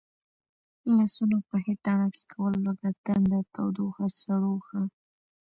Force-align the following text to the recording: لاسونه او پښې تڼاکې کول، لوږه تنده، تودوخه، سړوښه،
لاسونه 0.95 1.33
او 1.39 1.45
پښې 1.49 1.73
تڼاکې 1.85 2.23
کول، 2.31 2.53
لوږه 2.65 2.91
تنده، 3.05 3.39
تودوخه، 3.53 4.05
سړوښه، 4.19 4.81